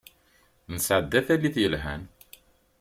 Nesεedda 0.73 1.19
tallit 1.27 1.55
yelhan. 1.63 2.01